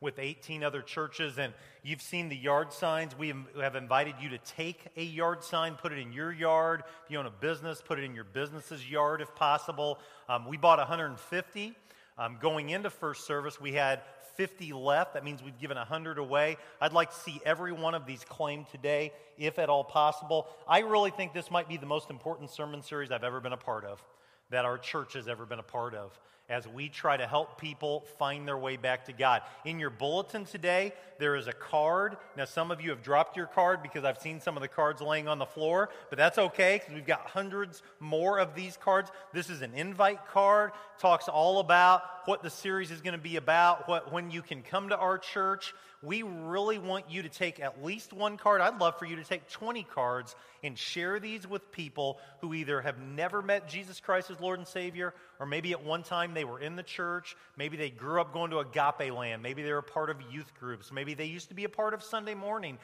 [0.00, 1.52] with 18 other churches, and
[1.82, 3.16] you've seen the yard signs.
[3.16, 6.82] We have invited you to take a yard sign, put it in your yard.
[7.04, 9.98] If you own a business, put it in your business's yard if possible.
[10.28, 11.74] Um, we bought 150.
[12.18, 14.00] Um, going into first service, we had
[14.36, 15.14] 50 left.
[15.14, 16.56] That means we've given 100 away.
[16.80, 20.46] I'd like to see every one of these claimed today, if at all possible.
[20.68, 23.58] I really think this might be the most important sermon series I've ever been a
[23.58, 24.02] part of,
[24.50, 26.18] that our church has ever been a part of
[26.48, 29.42] as we try to help people find their way back to God.
[29.64, 32.16] In your bulletin today, there is a card.
[32.36, 35.00] Now, some of you have dropped your card because I've seen some of the cards
[35.00, 39.10] laying on the floor, but that's okay because we've got hundreds more of these cards.
[39.32, 43.36] This is an invite card, talks all about what the series is going to be
[43.36, 45.74] about, what, when you can come to our church.
[46.02, 48.60] We really want you to take at least one card.
[48.60, 52.80] I'd love for you to take 20 cards and share these with people who either
[52.80, 56.44] have never met Jesus Christ as Lord and Savior, or maybe at one time they
[56.44, 57.36] were in the church.
[57.56, 59.42] Maybe they grew up going to agape land.
[59.42, 60.92] Maybe they were a part of youth groups.
[60.92, 62.78] Maybe they used to be a part of Sunday morning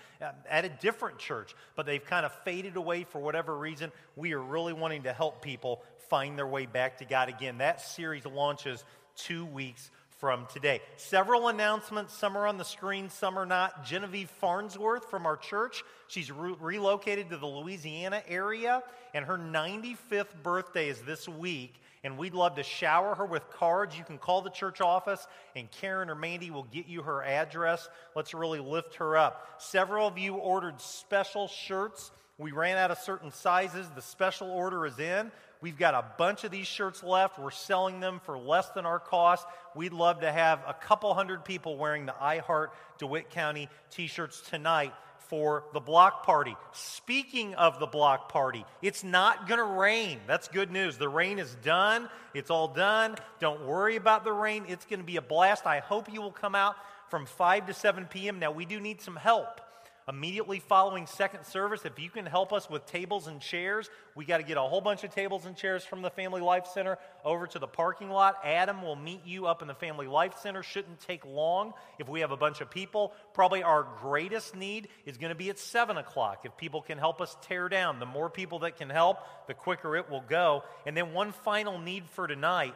[0.49, 3.93] at a different church, but they've kind of faded away for whatever reason.
[4.17, 7.59] We are really wanting to help people find their way back to God again.
[7.59, 8.85] That series launches
[9.17, 9.91] two weeks
[10.23, 10.81] from today.
[10.95, 13.85] Several announcements, some are on the screen, some are not.
[13.85, 20.41] Genevieve Farnsworth from our church, she's re- relocated to the Louisiana area, and her 95th
[20.45, 21.75] birthday is this week.
[22.05, 23.99] And we'd love to shower her with cards.
[23.99, 27.89] You can call the church office, and Karen or Mandy will get you her address.
[28.15, 29.57] Let's really lift her up.
[29.59, 32.13] Several of you ordered special shirts.
[32.39, 33.89] We ran out of certain sizes.
[33.97, 35.33] The special order is in.
[35.63, 37.39] We've got a bunch of these shirts left.
[37.39, 39.47] We're selling them for less than our cost.
[39.77, 44.09] We'd love to have a couple hundred people wearing the I Heart DeWitt County t
[44.09, 44.93] shirts tonight
[45.29, 46.57] for the block party.
[46.73, 50.19] Speaking of the block party, it's not going to rain.
[50.27, 50.99] That's good news.
[50.99, 52.09] The rain is done.
[52.35, 53.15] It's all done.
[53.39, 54.65] Don't worry about the rain.
[54.67, 55.65] It's going to be a blast.
[55.65, 56.75] I hope you will come out
[57.09, 58.41] from 5 to 7 p.m.
[58.41, 59.61] Now, we do need some help
[60.09, 64.39] immediately following second service, if you can help us with tables and chairs, we got
[64.39, 67.47] to get a whole bunch of tables and chairs from the Family Life Center over
[67.47, 68.37] to the parking lot.
[68.45, 70.63] Adam will meet you up in the Family Life Center.
[70.63, 73.13] Shouldn't take long if we have a bunch of people.
[73.35, 76.43] Probably our greatest need is going to be at 7 o'clock.
[76.45, 79.97] If people can help us tear down, the more people that can help, the quicker
[79.97, 80.65] it will go.
[80.87, 82.75] And then one final need for tonight.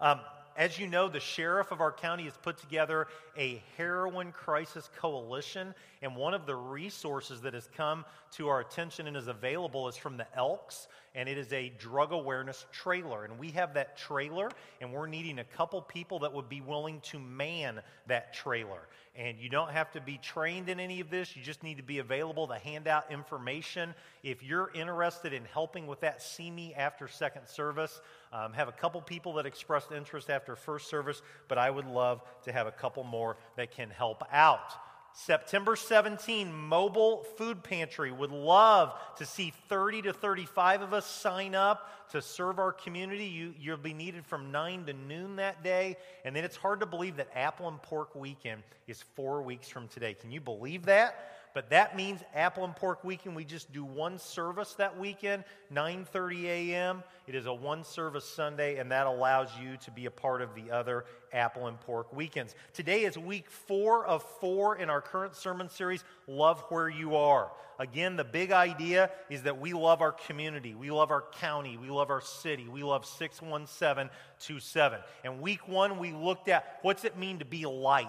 [0.00, 0.20] Um,
[0.56, 5.74] as you know, the sheriff of our county has put together a heroin crisis coalition,
[6.02, 9.96] and one of the resources that has come to our attention and is available is
[9.96, 13.24] from the Elks, and it is a drug awareness trailer.
[13.24, 14.50] And we have that trailer,
[14.80, 18.88] and we're needing a couple people that would be willing to man that trailer.
[19.14, 21.36] And you don't have to be trained in any of this.
[21.36, 23.94] You just need to be available to hand out information.
[24.22, 28.00] If you're interested in helping with that, see me after second service.
[28.32, 32.22] Um, have a couple people that expressed interest after first service, but I would love
[32.44, 34.72] to have a couple more that can help out.
[35.14, 38.10] September 17, mobile food pantry.
[38.10, 43.26] Would love to see 30 to 35 of us sign up to serve our community.
[43.26, 45.96] You, you'll be needed from 9 to noon that day.
[46.24, 49.88] And then it's hard to believe that Apple and Pork Weekend is four weeks from
[49.88, 50.14] today.
[50.14, 51.32] Can you believe that?
[51.54, 56.44] But that means apple and pork weekend we just do one service that weekend 9.30
[56.44, 60.42] a.m it is a one service sunday and that allows you to be a part
[60.42, 62.54] of the other apple and pork weekends.
[62.72, 67.50] Today is week four of four in our current sermon series love where you are.
[67.78, 70.74] Again the big idea is that we love our community.
[70.74, 71.76] We love our county.
[71.76, 72.68] We love our city.
[72.68, 78.08] We love 61727 and week one we looked at what's it mean to be light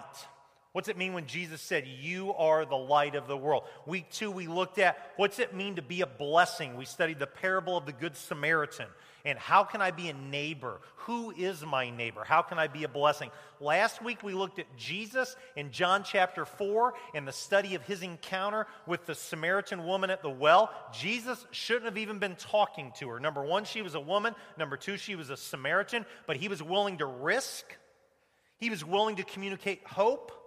[0.74, 3.62] What's it mean when Jesus said, You are the light of the world?
[3.86, 6.76] Week two, we looked at what's it mean to be a blessing.
[6.76, 8.88] We studied the parable of the Good Samaritan.
[9.24, 10.80] And how can I be a neighbor?
[10.96, 12.24] Who is my neighbor?
[12.24, 13.30] How can I be a blessing?
[13.60, 18.02] Last week, we looked at Jesus in John chapter 4 and the study of his
[18.02, 20.72] encounter with the Samaritan woman at the well.
[20.92, 23.20] Jesus shouldn't have even been talking to her.
[23.20, 24.34] Number one, she was a woman.
[24.58, 27.64] Number two, she was a Samaritan, but he was willing to risk,
[28.58, 30.40] he was willing to communicate hope.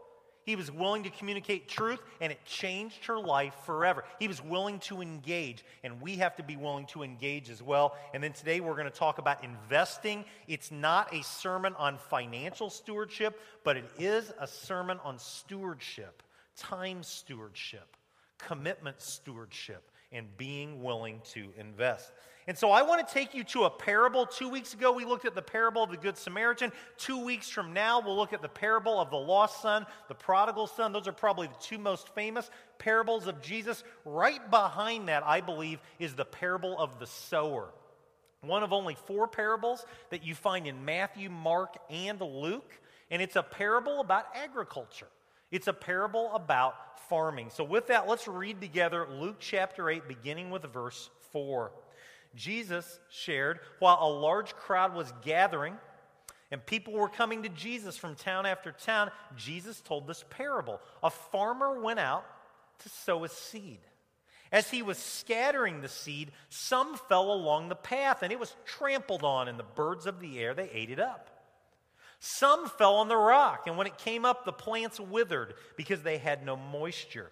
[0.47, 4.05] He was willing to communicate truth, and it changed her life forever.
[4.17, 7.97] He was willing to engage, and we have to be willing to engage as well.
[8.13, 10.23] And then today we're going to talk about investing.
[10.47, 16.23] It's not a sermon on financial stewardship, but it is a sermon on stewardship,
[16.55, 17.97] time stewardship,
[18.37, 22.13] commitment stewardship, and being willing to invest.
[22.47, 24.25] And so I want to take you to a parable.
[24.25, 26.71] Two weeks ago, we looked at the parable of the Good Samaritan.
[26.97, 30.65] Two weeks from now, we'll look at the parable of the lost son, the prodigal
[30.65, 30.93] son.
[30.93, 32.49] Those are probably the two most famous
[32.79, 33.83] parables of Jesus.
[34.05, 37.67] Right behind that, I believe, is the parable of the sower.
[38.39, 42.71] One of only four parables that you find in Matthew, Mark, and Luke.
[43.11, 45.07] And it's a parable about agriculture,
[45.51, 46.75] it's a parable about
[47.09, 47.49] farming.
[47.49, 51.71] So, with that, let's read together Luke chapter 8, beginning with verse 4.
[52.35, 55.75] Jesus shared while a large crowd was gathering
[56.51, 59.11] and people were coming to Jesus from town after town.
[59.35, 60.79] Jesus told this parable.
[61.03, 62.25] A farmer went out
[62.79, 63.79] to sow a seed.
[64.51, 69.23] As he was scattering the seed, some fell along the path and it was trampled
[69.23, 71.29] on, and the birds of the air they ate it up.
[72.19, 76.17] Some fell on the rock, and when it came up, the plants withered because they
[76.17, 77.29] had no moisture.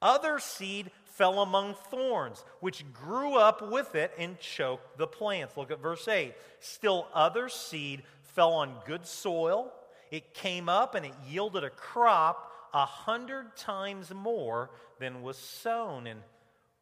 [0.00, 5.56] Other seed fell among thorns, which grew up with it and choked the plants.
[5.56, 6.34] Look at verse 8.
[6.60, 9.72] Still, other seed fell on good soil.
[10.10, 16.06] It came up and it yielded a crop a hundred times more than was sown.
[16.06, 16.20] And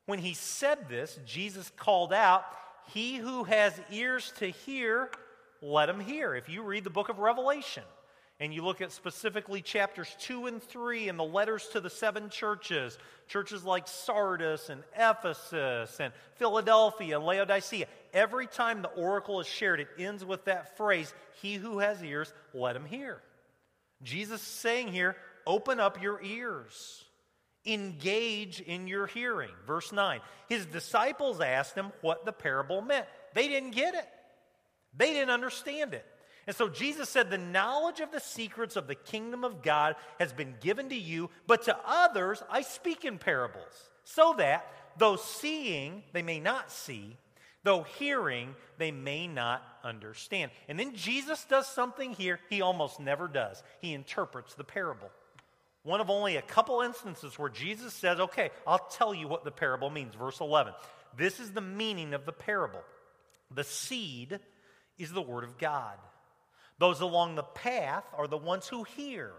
[0.07, 2.45] when he said this, Jesus called out,
[2.93, 5.11] He who has ears to hear,
[5.61, 6.35] let him hear.
[6.35, 7.85] If you read the book of Revelation,
[8.41, 12.31] and you look at specifically chapters 2 and 3 and the letters to the seven
[12.31, 12.99] churches,
[13.29, 19.79] churches like Sardis and Ephesus and Philadelphia and Laodicea, every time the oracle is shared,
[19.79, 23.21] it ends with that phrase, He who has ears, let him hear.
[24.03, 25.17] Jesus is saying here,
[25.47, 27.05] open up your ears.
[27.67, 29.51] Engage in your hearing.
[29.67, 30.21] Verse 9.
[30.49, 33.05] His disciples asked him what the parable meant.
[33.35, 34.09] They didn't get it,
[34.97, 36.07] they didn't understand it.
[36.51, 40.33] And so Jesus said, The knowledge of the secrets of the kingdom of God has
[40.33, 44.67] been given to you, but to others I speak in parables, so that
[44.99, 47.17] though seeing, they may not see,
[47.63, 50.51] though hearing, they may not understand.
[50.67, 55.09] And then Jesus does something here he almost never does he interprets the parable.
[55.85, 59.53] One of only a couple instances where Jesus says, Okay, I'll tell you what the
[59.53, 60.17] parable means.
[60.17, 60.73] Verse 11.
[61.17, 62.83] This is the meaning of the parable.
[63.55, 64.41] The seed
[64.99, 65.95] is the word of God.
[66.81, 69.33] Those along the path are the ones who hear.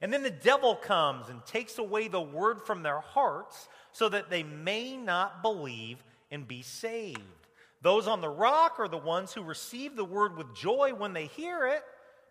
[0.00, 4.30] And then the devil comes and takes away the word from their hearts so that
[4.30, 5.98] they may not believe
[6.30, 7.20] and be saved.
[7.82, 11.26] Those on the rock are the ones who receive the word with joy when they
[11.26, 11.82] hear it,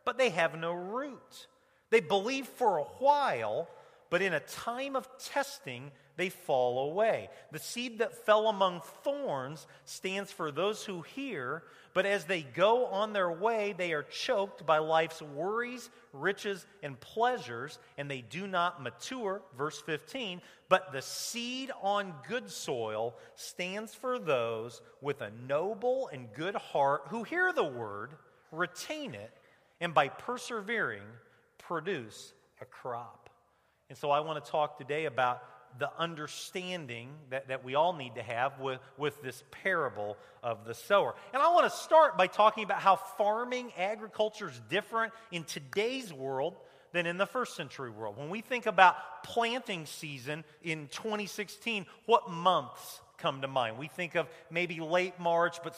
[0.05, 1.47] but they have no root.
[1.89, 3.67] They believe for a while,
[4.15, 7.27] but in a time of testing, they fall away.
[7.51, 11.63] The seed that fell among thorns stands for those who hear,
[11.93, 16.97] but as they go on their way, they are choked by life's worries, riches, and
[16.97, 19.41] pleasures, and they do not mature.
[19.57, 20.41] Verse 15.
[20.69, 27.01] But the seed on good soil stands for those with a noble and good heart
[27.09, 28.11] who hear the word,
[28.53, 29.33] retain it,
[29.81, 31.03] and by persevering,
[31.57, 32.31] produce
[32.61, 33.24] a crop.
[33.89, 35.43] And so I want to talk today about
[35.77, 40.73] the understanding that, that we all need to have with, with this parable of the
[40.73, 41.13] sower.
[41.33, 46.13] And I want to start by talking about how farming, agriculture is different in today's
[46.13, 46.55] world
[46.93, 48.17] than in the first century world.
[48.17, 53.77] When we think about planting season in 2016, what months come to mind.
[53.77, 55.75] We think of maybe late March, but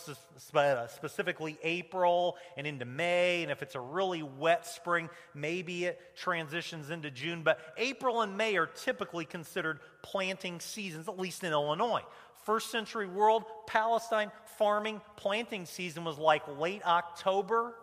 [0.55, 3.43] uh, specifically April and into May.
[3.43, 7.43] And if it's a really wet spring, maybe it transitions into June.
[7.43, 12.03] But April and May are typically considered planting seasons, at least in Illinois.
[12.45, 17.75] First century world, Palestine farming planting season was like late October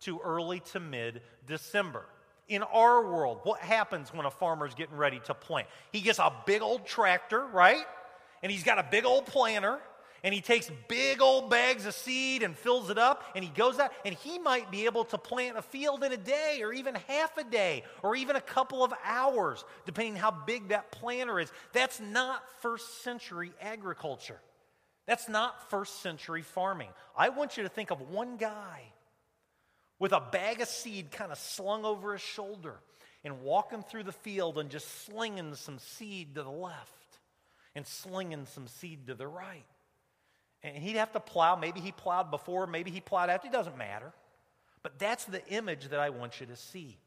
[0.00, 2.04] to early to mid December.
[2.48, 5.66] In our world, what happens when a farmer's getting ready to plant?
[5.92, 7.84] He gets a big old tractor, right?
[8.44, 9.78] And he's got a big old planter
[10.22, 13.78] and he takes big old bags of seed and fills it up and he goes
[13.78, 16.94] out and he might be able to plant a field in a day or even
[17.08, 21.50] half a day or even a couple of hours depending how big that planter is.
[21.72, 24.40] That's not first century agriculture.
[25.06, 26.90] That's not first century farming.
[27.16, 28.82] I want you to think of one guy
[29.98, 32.74] with a bag of seed kind of slung over his shoulder
[33.24, 37.03] and walking through the field and just slinging some seed to the left
[37.74, 39.64] and slinging some seed to the right.
[40.62, 41.56] And he'd have to plow.
[41.56, 43.48] Maybe he plowed before, maybe he plowed after.
[43.48, 44.12] It doesn't matter.
[44.82, 46.98] But that's the image that I want you to see.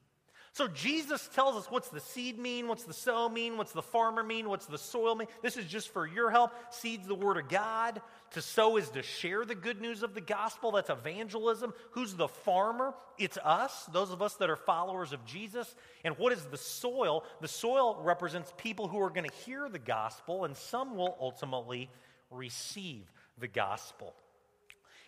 [0.57, 4.23] So Jesus tells us what's the seed mean, what's the sow mean, what's the farmer
[4.23, 5.27] mean, what's the soil mean.
[5.43, 6.51] This is just for your help.
[6.71, 8.01] Seed's the word of God.
[8.31, 10.71] To sow is to share the good news of the gospel.
[10.71, 11.75] That's evangelism.
[11.91, 12.95] Who's the farmer?
[13.19, 15.75] It's us, those of us that are followers of Jesus.
[16.03, 17.23] And what is the soil?
[17.39, 21.87] The soil represents people who are going to hear the gospel, and some will ultimately
[22.31, 23.03] receive
[23.37, 24.15] the gospel.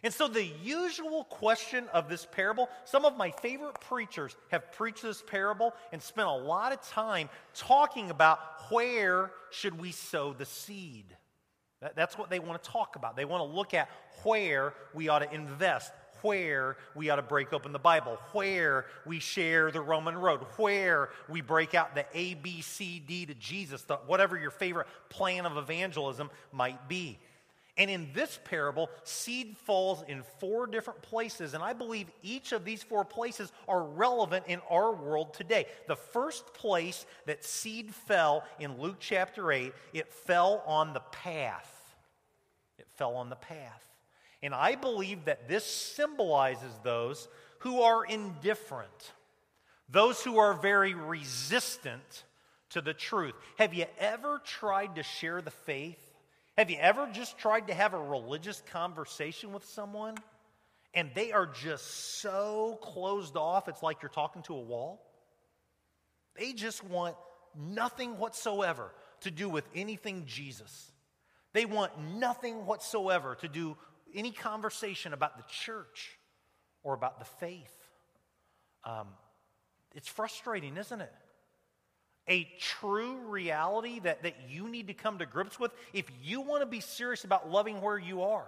[0.02, 5.02] And so, the usual question of this parable, some of my favorite preachers have preached
[5.02, 8.40] this parable and spent a lot of time talking about
[8.70, 11.06] where should we sow the seed.
[11.96, 13.16] That's what they want to talk about.
[13.16, 13.90] They want to look at
[14.24, 15.92] where we ought to invest,
[16.22, 21.10] where we ought to break open the Bible, where we share the Roman road, where
[21.30, 25.46] we break out the A, B, C, D to Jesus, the, whatever your favorite plan
[25.46, 27.18] of evangelism might be.
[27.80, 32.66] And in this parable, seed falls in four different places, and I believe each of
[32.66, 35.66] these four places are relevant in our world today.
[35.88, 41.96] The first place that seed fell in Luke chapter 8, it fell on the path.
[42.78, 43.86] It fell on the path.
[44.44, 49.14] And I believe that this symbolizes those who are indifferent,
[49.88, 52.26] those who are very resistant
[52.72, 53.36] to the truth.
[53.58, 56.09] Have you ever tried to share the faith
[56.60, 60.16] have you ever just tried to have a religious conversation with someone
[60.94, 65.02] and they are just so closed off, it's like you're talking to a wall?
[66.38, 67.16] They just want
[67.58, 70.92] nothing whatsoever to do with anything Jesus.
[71.54, 73.78] They want nothing whatsoever to do
[74.14, 76.20] any conversation about the church
[76.84, 77.74] or about the faith.
[78.84, 79.08] Um,
[79.96, 81.14] it's frustrating, isn't it?
[82.30, 86.62] A true reality that, that you need to come to grips with, if you want
[86.62, 88.46] to be serious about loving where you are,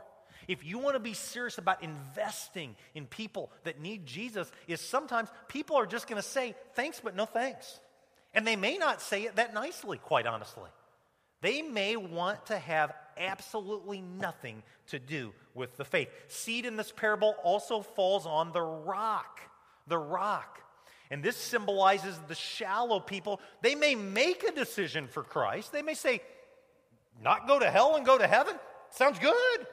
[0.47, 5.29] if you want to be serious about investing in people that need Jesus, is sometimes
[5.47, 7.79] people are just going to say thanks, but no thanks.
[8.33, 10.69] And they may not say it that nicely, quite honestly.
[11.41, 16.09] They may want to have absolutely nothing to do with the faith.
[16.27, 19.41] Seed in this parable also falls on the rock.
[19.87, 20.59] The rock.
[21.11, 23.41] And this symbolizes the shallow people.
[23.61, 25.73] They may make a decision for Christ.
[25.73, 26.21] They may say,
[27.21, 28.55] not go to hell and go to heaven.
[28.91, 29.67] Sounds good.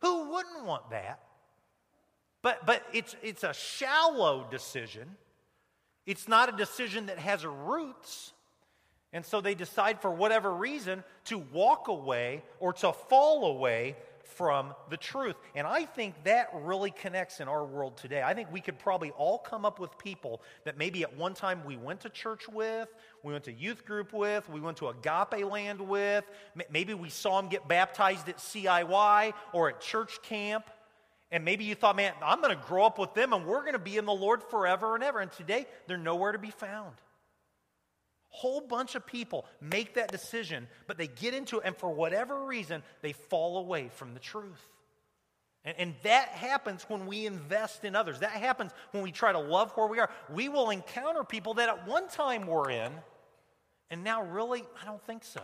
[0.00, 1.20] Who wouldn't want that?
[2.42, 5.16] But, but it's, it's a shallow decision.
[6.04, 8.32] It's not a decision that has roots.
[9.12, 13.96] And so they decide, for whatever reason, to walk away or to fall away
[14.36, 15.36] from the truth.
[15.54, 18.22] And I think that really connects in our world today.
[18.22, 21.62] I think we could probably all come up with people that maybe at one time
[21.64, 22.88] we went to church with,
[23.22, 26.24] we went to youth group with, we went to agape land with,
[26.70, 30.68] maybe we saw them get baptized at CIY or at church camp.
[31.32, 33.72] And maybe you thought, man, I'm going to grow up with them and we're going
[33.72, 35.18] to be in the Lord forever and ever.
[35.18, 36.94] And today, they're nowhere to be found
[38.30, 42.44] whole bunch of people make that decision, but they get into it, and for whatever
[42.44, 44.68] reason, they fall away from the truth.
[45.64, 48.20] And, and, that happens when we invest in others.
[48.20, 50.10] That happens when we try to love where we are.
[50.32, 52.92] We will encounter people that at one time were in,
[53.90, 55.42] and now really, I don't think so.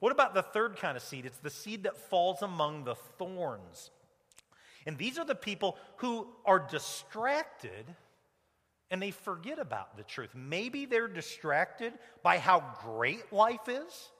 [0.00, 1.26] What about the third kind of seed?
[1.26, 3.90] It's the seed that falls among the thorns.
[4.86, 7.84] And these are the people who are distracted
[8.90, 10.30] and they forget about the truth.
[10.34, 11.92] Maybe they're distracted
[12.22, 14.10] by how great life is.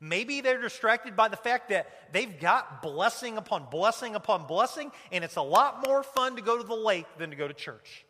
[0.00, 5.24] Maybe they're distracted by the fact that they've got blessing upon blessing upon blessing, and
[5.24, 8.04] it's a lot more fun to go to the lake than to go to church.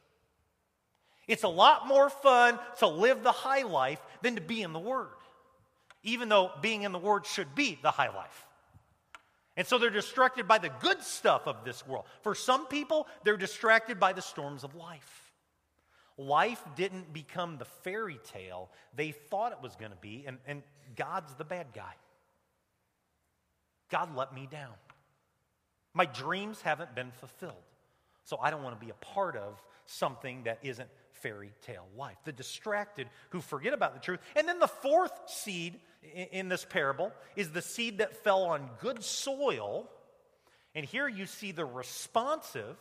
[1.26, 4.78] It's a lot more fun to live the high life than to be in the
[4.78, 5.08] Word,
[6.02, 8.46] even though being in the Word should be the high life.
[9.56, 12.06] And so they're distracted by the good stuff of this world.
[12.22, 15.23] For some people, they're distracted by the storms of life.
[16.16, 20.62] Life didn't become the fairy tale they thought it was going to be, and, and
[20.96, 21.94] God's the bad guy.
[23.90, 24.74] God let me down.
[25.92, 27.62] My dreams haven't been fulfilled.
[28.24, 32.16] So I don't want to be a part of something that isn't fairy tale life.
[32.24, 34.20] The distracted who forget about the truth.
[34.34, 35.78] And then the fourth seed
[36.32, 39.88] in this parable is the seed that fell on good soil.
[40.74, 42.76] And here you see the responsive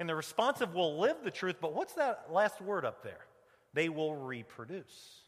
[0.00, 3.20] and the responsive will live the truth, but what's that last word up there?
[3.74, 5.20] They will reproduce.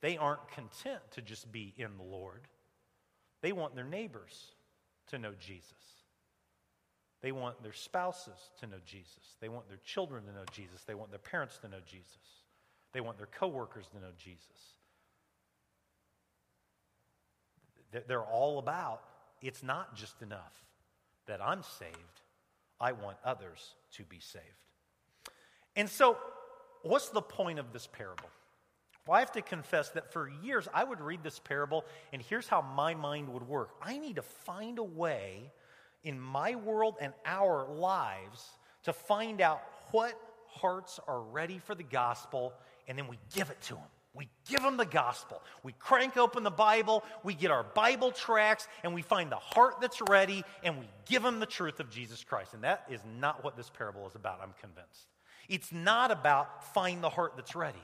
[0.00, 2.42] They aren't content to just be in the Lord.
[3.42, 4.52] They want their neighbors
[5.08, 5.72] to know Jesus.
[7.20, 9.34] They want their spouses to know Jesus.
[9.40, 10.84] They want their children to know Jesus.
[10.84, 12.44] They want their parents to know Jesus.
[12.92, 14.76] They want their coworkers to know Jesus.
[18.06, 19.02] They're all about
[19.42, 20.52] it's not just enough
[21.26, 22.22] that I'm saved,
[22.80, 24.44] I want others to be saved.
[25.76, 26.18] And so,
[26.82, 28.28] what's the point of this parable?
[29.06, 32.46] Well, I have to confess that for years I would read this parable, and here's
[32.46, 35.50] how my mind would work I need to find a way
[36.04, 38.46] in my world and our lives
[38.84, 40.14] to find out what
[40.46, 42.52] hearts are ready for the gospel,
[42.86, 43.82] and then we give it to them.
[44.14, 45.42] We give them the gospel.
[45.62, 49.80] We crank open the Bible, we get our Bible tracts, and we find the heart
[49.80, 52.54] that's ready, and we give them the truth of Jesus Christ.
[52.54, 55.06] And that is not what this parable is about, I'm convinced.
[55.48, 57.78] It's not about find the heart that's ready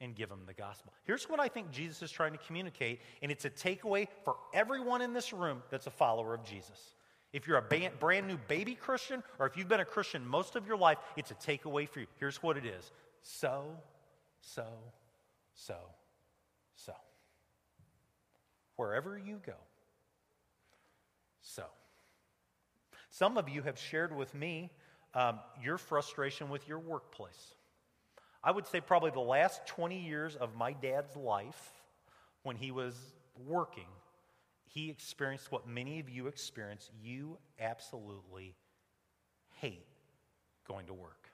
[0.00, 0.92] and give them the gospel.
[1.04, 5.02] Here's what I think Jesus is trying to communicate, and it's a takeaway for everyone
[5.02, 6.94] in this room that's a follower of Jesus.
[7.32, 10.66] If you're a brand new baby Christian, or if you've been a Christian most of
[10.66, 12.06] your life, it's a takeaway for you.
[12.18, 13.64] Here's what it is so,
[14.40, 14.66] so,
[15.54, 15.76] so,
[16.74, 16.92] so.
[18.76, 19.54] Wherever you go,
[21.42, 21.64] so.
[23.10, 24.70] Some of you have shared with me
[25.14, 27.54] um, your frustration with your workplace.
[28.42, 31.72] I would say probably the last 20 years of my dad's life,
[32.42, 32.94] when he was
[33.46, 33.86] working,
[34.66, 36.90] he experienced what many of you experience.
[37.02, 38.54] You absolutely
[39.60, 39.86] hate
[40.66, 41.30] going to work.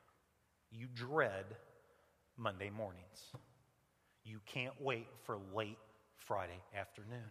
[0.71, 1.47] You dread
[2.37, 3.33] Monday mornings.
[4.25, 5.79] You can't wait for late
[6.17, 7.31] Friday afternoon.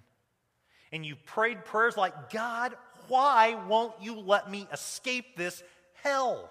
[0.91, 2.75] And you prayed prayers like, God,
[3.07, 5.63] why won't you let me escape this
[6.01, 6.49] hell?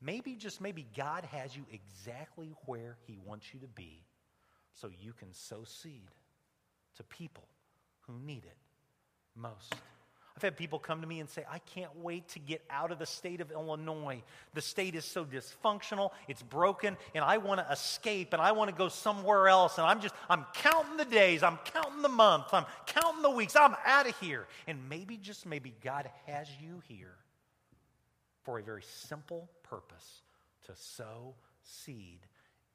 [0.00, 4.04] Maybe, just maybe, God has you exactly where He wants you to be
[4.74, 6.10] so you can sow seed
[6.96, 7.48] to people
[8.02, 8.56] who need it
[9.34, 9.74] most.
[10.36, 12.98] I've had people come to me and say, I can't wait to get out of
[12.98, 14.20] the state of Illinois.
[14.54, 18.68] The state is so dysfunctional, it's broken, and I want to escape and I want
[18.68, 19.78] to go somewhere else.
[19.78, 23.54] And I'm just, I'm counting the days, I'm counting the months, I'm counting the weeks,
[23.54, 24.48] I'm out of here.
[24.66, 27.14] And maybe, just maybe, God has you here
[28.42, 30.22] for a very simple purpose
[30.66, 32.18] to sow seed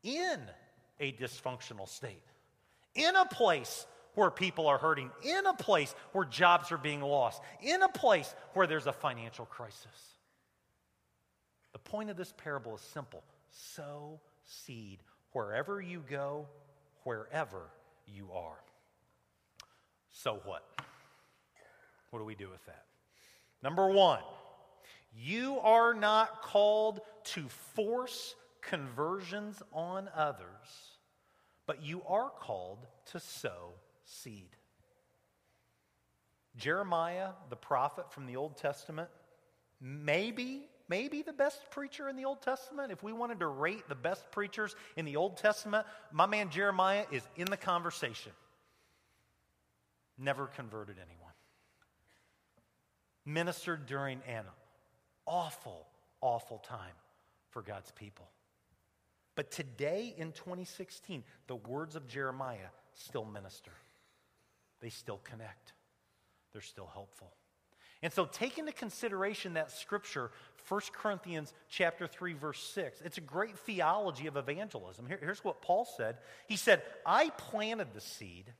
[0.01, 0.39] in
[1.01, 2.23] a dysfunctional state,
[2.95, 3.85] in a place
[4.19, 8.35] where people are hurting, in a place where jobs are being lost, in a place
[8.53, 9.85] where there's a financial crisis.
[11.71, 14.99] The point of this parable is simple sow seed
[15.31, 16.47] wherever you go,
[17.03, 17.61] wherever
[18.05, 18.59] you are.
[20.11, 20.67] So what?
[22.09, 22.83] What do we do with that?
[23.63, 24.19] Number one,
[25.17, 26.99] you are not called
[27.35, 30.97] to force conversions on others,
[31.65, 33.71] but you are called to sow
[34.09, 34.55] seed.
[36.57, 39.09] Jeremiah, the prophet from the Old Testament,
[39.79, 42.91] maybe, maybe the best preacher in the Old Testament.
[42.91, 47.05] If we wanted to rate the best preachers in the Old Testament, my man Jeremiah
[47.11, 48.31] is in the conversation.
[50.17, 51.33] Never converted anyone.
[53.25, 54.43] Ministered during an
[55.25, 55.87] awful,
[56.19, 56.95] awful time
[57.51, 58.27] for God's people.
[59.35, 63.71] But today in 2016, the words of Jeremiah still minister
[64.81, 65.73] they still connect.
[66.53, 67.31] They're still helpful.
[68.01, 70.31] And so take into consideration that scripture,
[70.67, 73.01] 1 Corinthians chapter 3 verse 6.
[73.01, 75.05] It's a great theology of evangelism.
[75.05, 76.17] Here, here's what Paul said.
[76.47, 78.53] He said, "I planted the seed,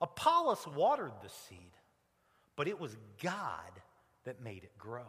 [0.00, 1.72] Apollos watered the seed,
[2.56, 3.82] but it was God
[4.24, 5.06] that made it grow."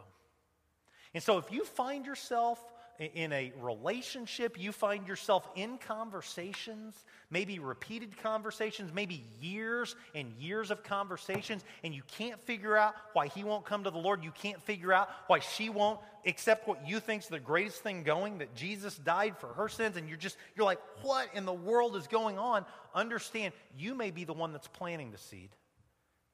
[1.14, 2.62] And so if you find yourself
[2.98, 10.70] in a relationship, you find yourself in conversations, maybe repeated conversations, maybe years and years
[10.70, 14.22] of conversations, and you can't figure out why he won't come to the Lord.
[14.22, 18.38] You can't figure out why she won't accept what you think's the greatest thing going,
[18.38, 21.96] that Jesus died for her sins, and you're just, you're like, what in the world
[21.96, 22.64] is going on?
[22.94, 25.50] Understand, you may be the one that's planting the seed.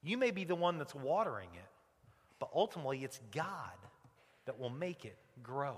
[0.03, 1.69] You may be the one that's watering it,
[2.39, 3.47] but ultimately it's God
[4.45, 5.77] that will make it grow.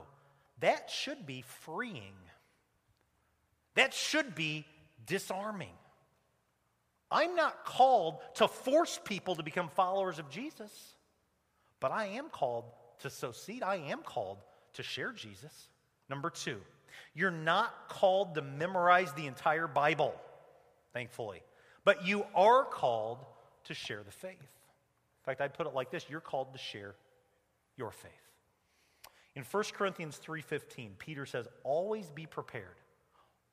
[0.60, 2.14] That should be freeing.
[3.76, 4.66] That should be
[5.06, 5.74] disarming.
[7.12, 10.96] I'm not called to force people to become followers of Jesus,
[11.80, 12.66] but I am called
[13.00, 13.62] to sow seed.
[13.62, 14.40] I am called
[14.74, 15.70] to share Jesus.
[16.10, 16.60] Number two,
[17.14, 20.14] you're not called to memorize the entire Bible,
[20.94, 21.44] thankfully,
[21.86, 23.20] but you are called
[23.66, 24.40] to share the faith.
[24.40, 26.96] In fact, I'd put it like this you're called to share
[27.78, 28.12] your faith.
[29.36, 32.80] In 1 Corinthians 3:15, Peter says, "Always be prepared.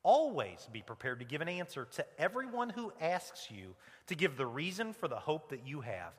[0.03, 4.47] Always be prepared to give an answer to everyone who asks you to give the
[4.47, 6.15] reason for the hope that you have,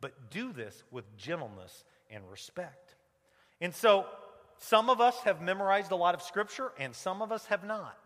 [0.00, 2.96] but do this with gentleness and respect."
[3.60, 4.08] And so,
[4.58, 7.98] some of us have memorized a lot of scripture and some of us have not.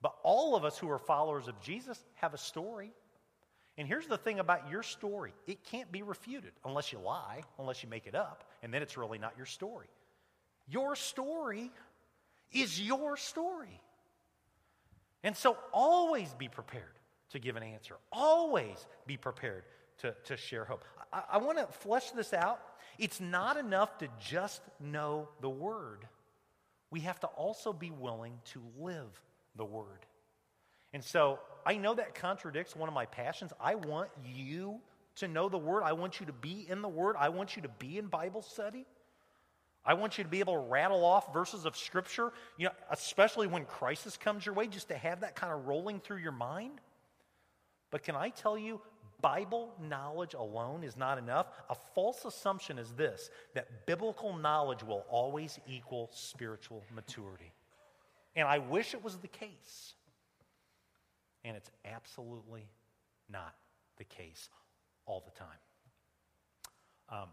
[0.00, 2.94] But all of us who are followers of Jesus have a story.
[3.76, 7.82] And here's the thing about your story it can't be refuted unless you lie, unless
[7.82, 9.88] you make it up, and then it's really not your story.
[10.70, 11.70] Your story
[12.52, 13.80] is your story.
[15.24, 16.84] And so always be prepared
[17.30, 17.96] to give an answer.
[18.12, 19.64] Always be prepared
[19.98, 20.84] to, to share hope.
[21.12, 22.60] I, I want to flesh this out.
[22.98, 26.06] It's not enough to just know the word,
[26.90, 29.20] we have to also be willing to live
[29.56, 30.06] the word.
[30.92, 33.52] And so I know that contradicts one of my passions.
[33.60, 34.80] I want you
[35.16, 37.62] to know the word, I want you to be in the word, I want you
[37.62, 38.86] to be in Bible study.
[39.84, 43.46] I want you to be able to rattle off verses of Scripture, you know, especially
[43.46, 46.80] when crisis comes your way, just to have that kind of rolling through your mind.
[47.90, 48.80] But can I tell you,
[49.20, 55.04] Bible knowledge alone is not enough, a false assumption is this that biblical knowledge will
[55.08, 57.52] always equal spiritual maturity.
[58.36, 59.94] And I wish it was the case.
[61.44, 62.68] And it's absolutely
[63.30, 63.54] not
[63.96, 64.48] the case
[65.06, 65.48] all the time.
[67.22, 67.28] Um,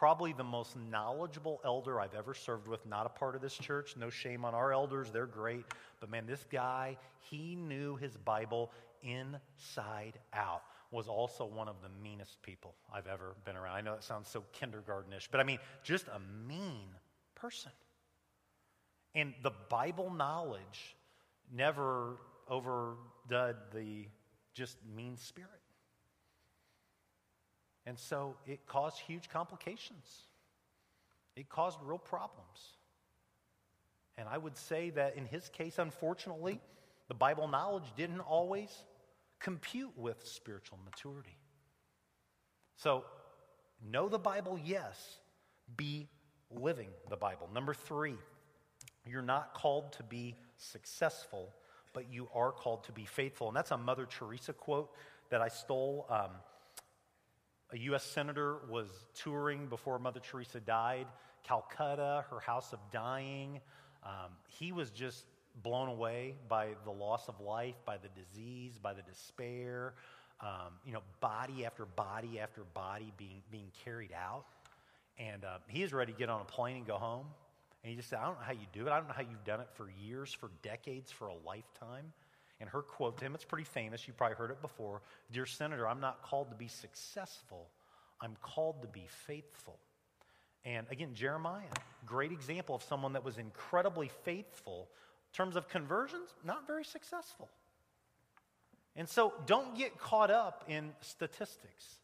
[0.00, 3.96] probably the most knowledgeable elder I've ever served with, not a part of this church.
[3.98, 5.66] No shame on our elders, they're great.
[6.00, 6.96] But man, this guy,
[7.28, 10.62] he knew his Bible inside out.
[10.90, 13.76] Was also one of the meanest people I've ever been around.
[13.76, 16.88] I know that sounds so kindergartenish, but I mean, just a mean
[17.34, 17.70] person.
[19.14, 20.96] And the Bible knowledge
[21.52, 22.16] never
[22.48, 24.06] overdid the
[24.54, 25.59] just mean spirit.
[27.90, 30.22] And so it caused huge complications.
[31.34, 32.76] It caused real problems.
[34.16, 36.60] And I would say that in his case, unfortunately,
[37.08, 38.70] the Bible knowledge didn't always
[39.40, 41.36] compute with spiritual maturity.
[42.76, 43.04] So,
[43.84, 45.18] know the Bible, yes.
[45.76, 46.06] Be
[46.48, 47.48] living the Bible.
[47.52, 48.14] Number three,
[49.04, 51.52] you're not called to be successful,
[51.92, 53.48] but you are called to be faithful.
[53.48, 54.92] And that's a Mother Teresa quote
[55.30, 56.06] that I stole.
[56.08, 56.30] Um,
[57.72, 58.04] a U.S.
[58.04, 61.06] senator was touring before Mother Teresa died,
[61.44, 63.60] Calcutta, her house of dying.
[64.02, 65.24] Um, he was just
[65.62, 69.94] blown away by the loss of life, by the disease, by the despair.
[70.40, 74.44] Um, you know, body after body after body being, being carried out.
[75.18, 77.26] And uh, he is ready to get on a plane and go home.
[77.82, 78.90] And he just said, I don't know how you do it.
[78.90, 82.12] I don't know how you've done it for years, for decades, for a lifetime.
[82.60, 84.06] And her quote to him, it's pretty famous.
[84.06, 85.00] You probably heard it before
[85.32, 87.68] Dear Senator, I'm not called to be successful,
[88.20, 89.78] I'm called to be faithful.
[90.64, 91.62] And again, Jeremiah,
[92.04, 94.88] great example of someone that was incredibly faithful.
[95.32, 97.48] In terms of conversions, not very successful.
[98.96, 102.00] And so don't get caught up in statistics.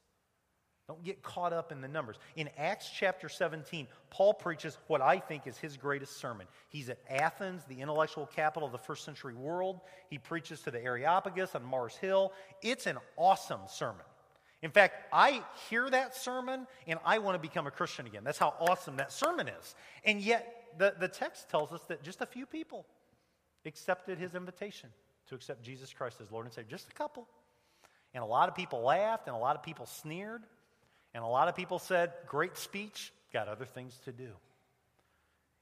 [0.88, 2.16] Don't get caught up in the numbers.
[2.36, 6.46] In Acts chapter 17, Paul preaches what I think is his greatest sermon.
[6.68, 9.80] He's at Athens, the intellectual capital of the first century world.
[10.10, 12.32] He preaches to the Areopagus on Mars Hill.
[12.62, 14.04] It's an awesome sermon.
[14.62, 18.22] In fact, I hear that sermon and I want to become a Christian again.
[18.22, 19.74] That's how awesome that sermon is.
[20.04, 22.86] And yet, the, the text tells us that just a few people
[23.64, 24.90] accepted his invitation
[25.28, 26.70] to accept Jesus Christ as Lord and Savior.
[26.70, 27.26] Just a couple.
[28.14, 30.42] And a lot of people laughed and a lot of people sneered.
[31.16, 34.28] And a lot of people said, Great speech, got other things to do.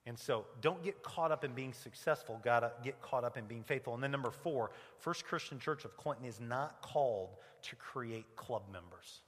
[0.04, 3.44] And so don't get caught up in being successful, got to get caught up in
[3.44, 3.94] being faithful.
[3.94, 8.64] And then number four, First Christian Church of Clinton is not called to create club
[8.72, 9.20] members.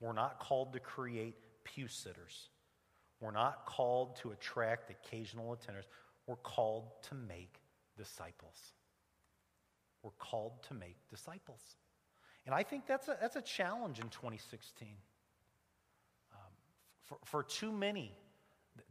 [0.00, 2.48] We're not called to create pew sitters.
[3.20, 5.84] We're not called to attract occasional attenders.
[6.26, 7.60] We're called to make
[7.96, 8.72] disciples.
[10.02, 11.60] We're called to make disciples.
[12.46, 14.88] And I think that's a, that's a challenge in 2016.
[17.04, 18.12] For, for too many,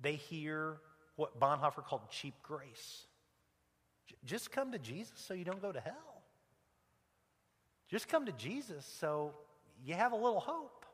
[0.02, 0.78] they hear
[1.16, 3.06] what Bonhoeffer called cheap grace.
[4.26, 6.24] Just come to Jesus so you don't go to hell.
[7.90, 9.34] Just come to Jesus so
[9.86, 10.86] you have a little hope.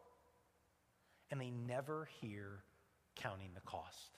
[1.29, 2.63] And they never hear
[3.15, 4.17] counting the cost.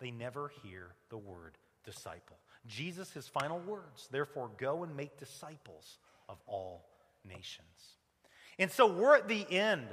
[0.00, 2.36] They never hear the word disciple.
[2.66, 5.98] Jesus, his final words, therefore, go and make disciples
[6.28, 6.84] of all
[7.24, 7.96] nations.
[8.58, 9.86] And so we're at the end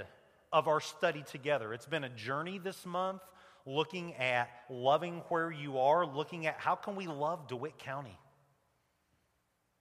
[0.54, 1.74] of our study together.
[1.74, 3.24] It's been a journey this month
[3.66, 8.18] looking at loving where you are, looking at how can we love DeWitt County?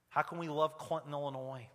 [0.09, 1.67] How can we love Clinton, Illinois?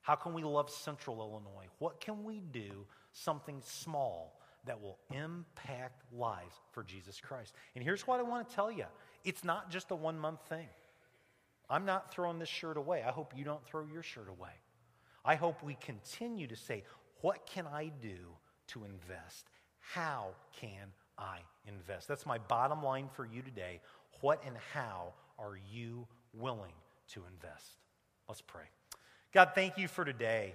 [0.00, 1.66] How can we love Central Illinois?
[1.78, 7.52] What can we do something small that will impact lives for Jesus Christ?
[7.74, 8.84] And here's what I want to tell you
[9.24, 10.68] it's not just a one month thing.
[11.68, 13.02] I'm not throwing this shirt away.
[13.06, 14.52] I hope you don't throw your shirt away.
[15.24, 16.84] I hope we continue to say,
[17.20, 18.16] what can I do
[18.68, 19.48] to invest?
[19.80, 20.28] How
[20.60, 22.08] can I invest?
[22.08, 23.80] That's my bottom line for you today.
[24.20, 26.74] What and how are you willing
[27.12, 27.78] to invest?
[28.28, 28.64] Let's pray.
[29.32, 30.54] God, thank you for today.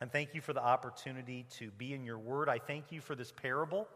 [0.00, 2.48] And thank you for the opportunity to be in your word.
[2.48, 3.88] I thank you for this parable.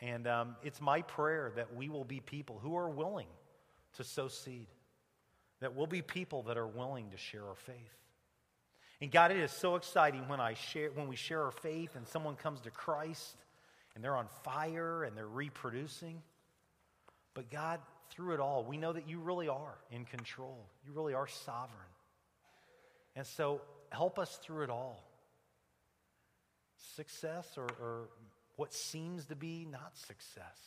[0.00, 3.26] And um, it's my prayer that we will be people who are willing
[3.94, 4.68] to sow seed,
[5.60, 7.96] that we'll be people that are willing to share our faith.
[9.00, 12.08] And God, it is so exciting when I share when we share our faith and
[12.08, 13.36] someone comes to Christ
[13.94, 16.22] and they're on fire and they're reproducing.
[17.34, 17.80] But God,
[18.10, 20.66] through it all, we know that you really are in control.
[20.86, 21.92] You really are sovereign.
[23.14, 25.02] And so help us through it all.
[26.94, 28.08] Success or, or
[28.56, 30.58] what seems to be not success.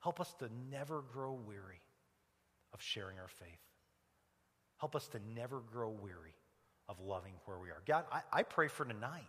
[0.00, 1.82] Help us to never grow weary
[2.72, 3.48] of sharing our faith.
[4.78, 6.34] Help us to never grow weary
[6.90, 7.80] of loving where we are.
[7.86, 9.28] God, I, I pray for tonight.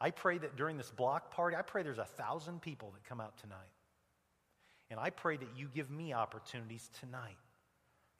[0.00, 3.20] I pray that during this block party, I pray there's a thousand people that come
[3.20, 3.58] out tonight.
[4.90, 7.36] And I pray that you give me opportunities tonight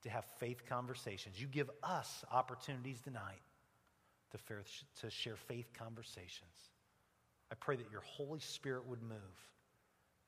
[0.03, 1.40] to have faith conversations.
[1.40, 3.40] You give us opportunities tonight
[4.33, 4.62] to, fair,
[5.01, 6.71] to share faith conversations.
[7.51, 9.49] I pray that your Holy Spirit would move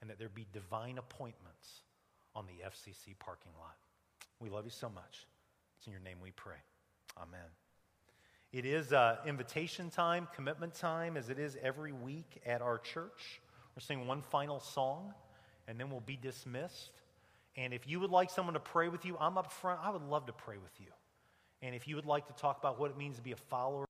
[0.00, 1.82] and that there be divine appointments
[2.34, 3.76] on the FCC parking lot.
[4.40, 5.26] We love you so much.
[5.76, 6.56] It's in your name we pray.
[7.16, 7.65] Amen.
[8.52, 13.40] It is uh, invitation time, commitment time, as it is every week at our church.
[13.74, 15.12] We're singing one final song,
[15.68, 16.92] and then we'll be dismissed.
[17.56, 19.80] And if you would like someone to pray with you, I'm up front.
[19.82, 20.86] I would love to pray with you.
[21.60, 23.84] And if you would like to talk about what it means to be a follower,